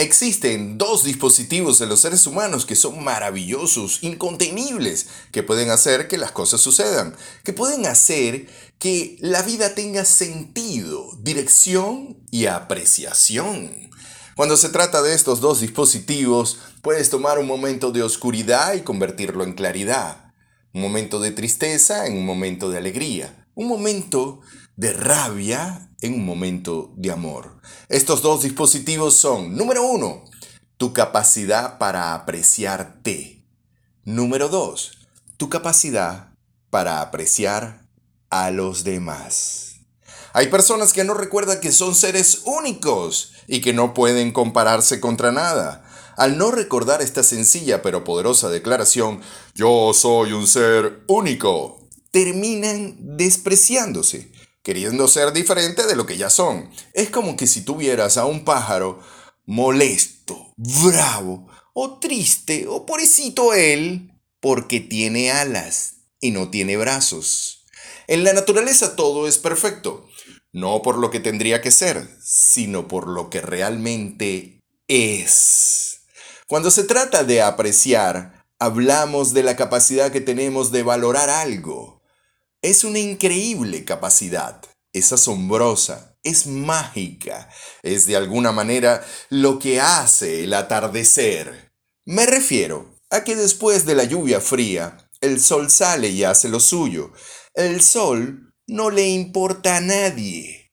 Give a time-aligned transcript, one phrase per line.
[0.00, 6.16] Existen dos dispositivos en los seres humanos que son maravillosos, incontenibles, que pueden hacer que
[6.16, 7.14] las cosas sucedan,
[7.44, 8.46] que pueden hacer
[8.78, 13.90] que la vida tenga sentido, dirección y apreciación.
[14.36, 19.44] Cuando se trata de estos dos dispositivos, puedes tomar un momento de oscuridad y convertirlo
[19.44, 20.32] en claridad,
[20.72, 24.40] un momento de tristeza en un momento de alegría, un momento
[24.76, 27.60] de rabia en un momento de amor.
[27.90, 30.24] Estos dos dispositivos son, número uno,
[30.78, 33.44] tu capacidad para apreciarte.
[34.02, 34.92] Número dos,
[35.36, 36.32] tu capacidad
[36.70, 37.86] para apreciar
[38.30, 39.80] a los demás.
[40.32, 45.32] Hay personas que no recuerdan que son seres únicos y que no pueden compararse contra
[45.32, 45.84] nada.
[46.16, 49.20] Al no recordar esta sencilla pero poderosa declaración,
[49.54, 51.79] yo soy un ser único,
[52.10, 54.30] terminan despreciándose
[54.62, 56.70] queriendo ser diferente de lo que ya son.
[56.92, 59.00] Es como que si tuvieras a un pájaro
[59.46, 67.64] molesto, bravo, o triste, o pobrecito él, porque tiene alas y no tiene brazos.
[68.06, 70.08] En la naturaleza todo es perfecto,
[70.52, 76.02] no por lo que tendría que ser, sino por lo que realmente es.
[76.46, 81.99] Cuando se trata de apreciar, hablamos de la capacidad que tenemos de valorar algo
[82.62, 87.48] es una increíble capacidad, es asombrosa, es mágica,
[87.82, 91.72] es de alguna manera lo que hace el atardecer.
[92.06, 96.60] Me refiero a que después de la lluvia fría, el sol sale y hace lo
[96.60, 97.12] suyo.
[97.54, 100.72] El sol no le importa a nadie.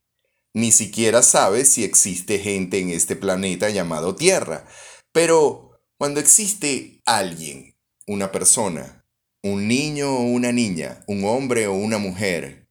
[0.54, 4.68] Ni siquiera sabe si existe gente en este planeta llamado Tierra.
[5.12, 7.76] Pero cuando existe alguien,
[8.08, 9.06] una persona,
[9.52, 12.70] un niño o una niña, un hombre o una mujer,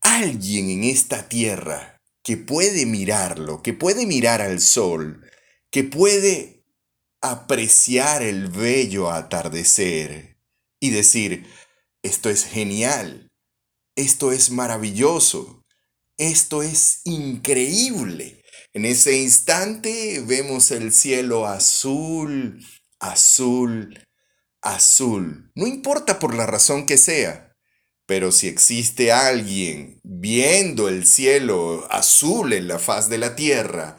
[0.00, 5.24] alguien en esta tierra que puede mirarlo, que puede mirar al sol,
[5.70, 6.64] que puede
[7.20, 10.38] apreciar el bello atardecer
[10.80, 11.46] y decir,
[12.02, 13.30] esto es genial,
[13.96, 15.64] esto es maravilloso,
[16.18, 18.42] esto es increíble.
[18.72, 22.64] En ese instante vemos el cielo azul,
[22.98, 23.98] azul,
[24.62, 27.56] azul, no importa por la razón que sea,
[28.06, 33.98] pero si existe alguien viendo el cielo azul en la faz de la tierra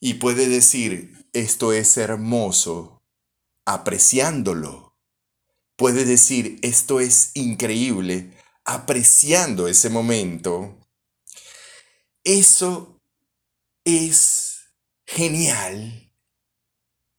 [0.00, 3.02] y puede decir, esto es hermoso,
[3.64, 4.96] apreciándolo,
[5.76, 8.32] puede decir, esto es increíble,
[8.64, 10.78] apreciando ese momento,
[12.24, 13.00] eso
[13.84, 14.70] es
[15.06, 16.03] genial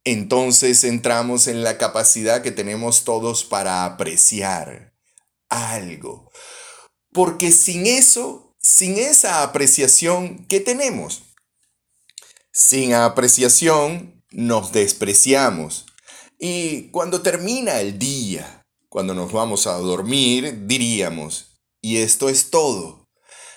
[0.06, 4.94] entonces entramos en la capacidad que tenemos todos para apreciar
[5.50, 6.32] algo.
[7.12, 11.24] Porque sin eso, sin esa apreciación, ¿qué tenemos?
[12.54, 15.88] Sin apreciación nos despreciamos.
[16.38, 23.10] Y cuando termina el día, cuando nos vamos a dormir, diríamos, y esto es todo.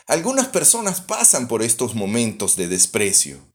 [0.07, 3.48] Algunas personas pasan por estos momentos de desprecio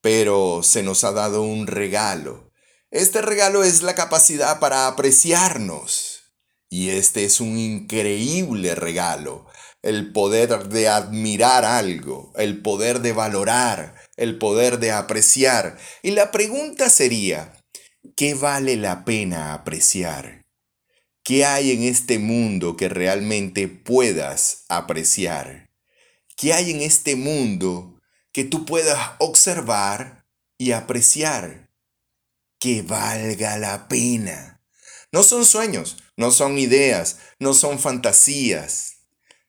[0.00, 2.50] pero se nos ha dado un regalo.
[2.90, 6.34] Este regalo es la capacidad para apreciarnos.
[6.68, 9.46] Y este es un increíble regalo.
[9.82, 15.78] El poder de admirar algo, el poder de valorar, el poder de apreciar.
[16.02, 17.52] Y la pregunta sería,
[18.16, 20.46] ¿qué vale la pena apreciar?
[21.22, 25.70] ¿Qué hay en este mundo que realmente puedas apreciar?
[26.36, 27.99] ¿Qué hay en este mundo
[28.32, 30.26] que tú puedas observar
[30.58, 31.70] y apreciar
[32.58, 34.62] que valga la pena.
[35.12, 38.98] No son sueños, no son ideas, no son fantasías,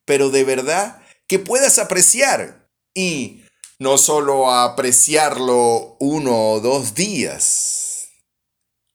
[0.06, 3.44] pero de verdad que puedas apreciar y
[3.80, 8.10] no solo apreciarlo uno o dos días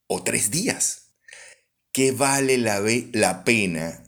[0.08, 1.14] o tres días,
[1.92, 2.82] que vale la,
[3.12, 4.06] la pena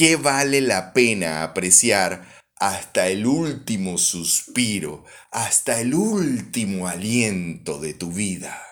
[0.00, 8.12] que vale la pena apreciar hasta el último suspiro, hasta el último aliento de tu
[8.12, 8.62] vida.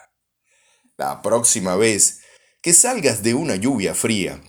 [0.98, 2.20] La próxima vez
[2.60, 4.42] que salgas de una lluvia fría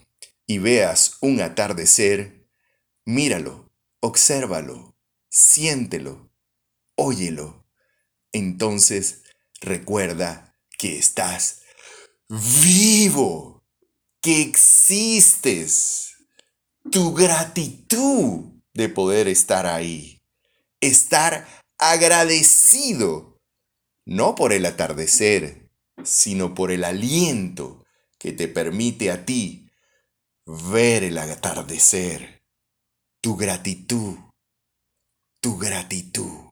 [0.46, 2.50] y veas un atardecer,
[3.06, 3.72] míralo,
[4.02, 4.98] obsérvalo,
[5.30, 6.34] siéntelo,
[6.96, 7.66] óyelo.
[8.34, 9.24] Entonces
[9.62, 11.62] recuerda que estás
[12.28, 13.64] vivo,
[14.22, 16.08] que existes.
[16.92, 20.22] Tu gratitud de poder estar ahí.
[20.82, 21.48] Estar
[21.78, 23.38] agradecido,
[24.06, 25.70] no por el atardecer,
[26.04, 27.86] sino por el aliento
[28.18, 29.70] que te permite a ti
[30.46, 32.42] ver el atardecer.
[33.22, 34.18] Tu gratitud,
[35.42, 36.50] tu gratitud.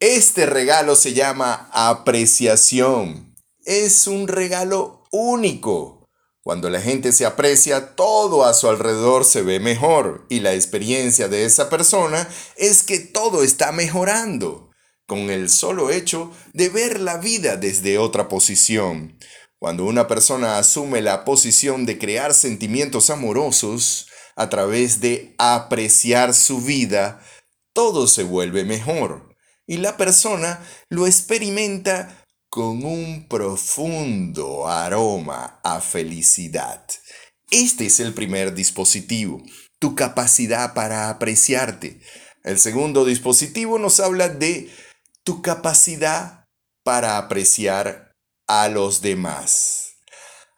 [0.00, 3.34] Este regalo se llama apreciación.
[3.64, 5.95] Es un regalo único.
[6.46, 11.26] Cuando la gente se aprecia, todo a su alrededor se ve mejor y la experiencia
[11.26, 14.70] de esa persona es que todo está mejorando,
[15.08, 19.18] con el solo hecho de ver la vida desde otra posición.
[19.58, 24.06] Cuando una persona asume la posición de crear sentimientos amorosos
[24.36, 27.20] a través de apreciar su vida,
[27.72, 29.34] todo se vuelve mejor
[29.66, 32.24] y la persona lo experimenta
[32.56, 36.86] con un profundo aroma a felicidad.
[37.50, 39.42] Este es el primer dispositivo,
[39.78, 42.00] tu capacidad para apreciarte.
[42.44, 44.70] El segundo dispositivo nos habla de
[45.22, 46.46] tu capacidad
[46.82, 48.12] para apreciar
[48.48, 49.90] a los demás.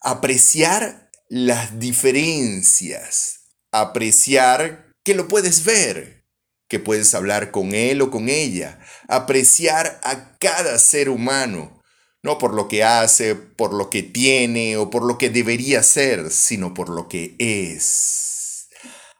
[0.00, 3.40] Apreciar las diferencias.
[3.72, 6.24] Apreciar que lo puedes ver,
[6.68, 8.78] que puedes hablar con él o con ella.
[9.08, 11.77] Apreciar a cada ser humano,
[12.28, 16.30] no por lo que hace, por lo que tiene o por lo que debería ser,
[16.30, 18.68] sino por lo que es.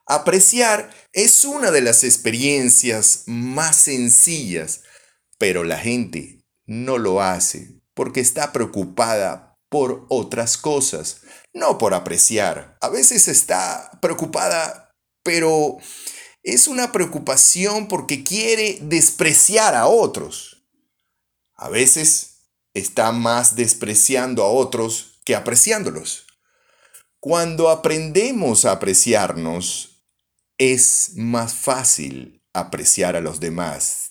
[0.04, 4.82] Apreciar es una de las experiencias más sencillas,
[5.38, 11.22] pero la gente no lo hace porque está preocupada por otras cosas,
[11.54, 12.76] no por apreciar.
[12.82, 14.90] A veces está preocupada,
[15.22, 15.78] pero
[16.42, 20.66] es una preocupación porque quiere despreciar a otros.
[21.54, 22.37] A veces
[22.78, 26.26] está más despreciando a otros que apreciándolos.
[27.20, 30.04] Cuando aprendemos a apreciarnos,
[30.56, 34.08] es más fácil apreciar a los demás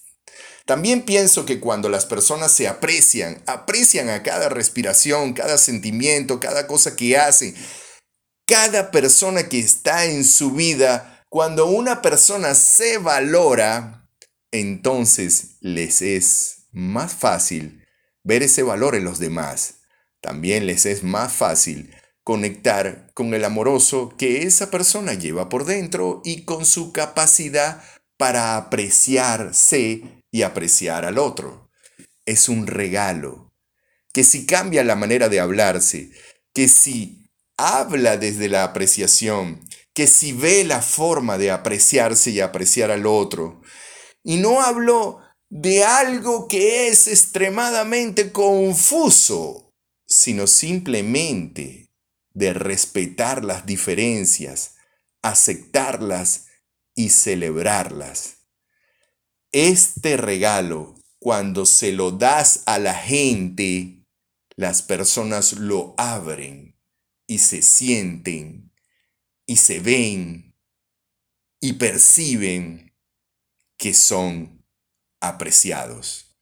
[0.68, 6.68] también pienso que cuando las personas se aprecian, aprecian a cada respiración, cada sentimiento, cada
[6.68, 7.56] cosa que hacen,
[8.46, 14.10] cada persona que está en su vida, cuando una persona se valora,
[14.52, 17.87] entonces les es más fácil
[18.28, 19.76] ver ese valor en los demás.
[20.20, 26.22] También les es más fácil conectar con el amoroso que esa persona lleva por dentro
[26.26, 27.82] y con su capacidad
[28.18, 31.72] para apreciarse y apreciar al otro.
[32.26, 33.54] Es un regalo
[34.12, 36.12] que si cambia la manera de hablarse,
[36.54, 39.62] que si habla desde la apreciación,
[39.94, 43.62] que si ve la forma de apreciarse y apreciar al otro,
[44.22, 49.74] y no hablo de algo que es extremadamente confuso,
[50.06, 51.92] sino simplemente
[52.34, 54.76] de respetar las diferencias,
[55.22, 56.48] aceptarlas
[56.96, 58.48] y celebrarlas.
[59.52, 64.06] Este regalo, cuando se lo das a la gente,
[64.56, 66.78] las personas lo abren
[67.26, 68.74] y se sienten
[69.46, 70.56] y se ven
[71.60, 72.96] y perciben
[73.78, 74.67] que son
[75.22, 76.36] apreciados.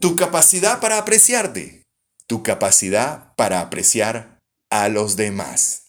[0.00, 1.82] Tu capacidad para apreciarte,
[2.26, 4.38] tu capacidad para apreciar
[4.70, 5.87] a los demás.